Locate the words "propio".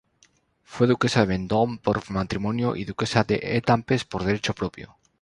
4.55-4.95